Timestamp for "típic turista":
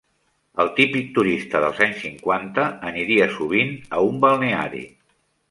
0.77-1.61